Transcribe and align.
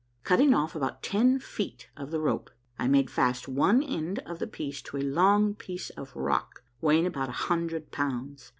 Cutting 0.23 0.51
off 0.51 0.75
about 0.75 1.03
ten 1.03 1.37
feet 1.37 1.91
of 1.95 2.09
the 2.09 2.19
rope, 2.19 2.49
I 2.79 2.87
made 2.87 3.11
fast 3.11 3.47
one 3.47 3.83
end 3.83 4.17
of 4.25 4.39
the 4.39 4.47
piece 4.47 4.81
to 4.81 4.97
a 4.97 5.03
long 5.03 5.53
piece 5.53 5.91
of 5.91 6.15
rock, 6.15 6.63
weighing 6.81 7.05
about 7.05 7.29
a 7.29 7.43
hundred 7.43 7.91
pounds. 7.91 8.49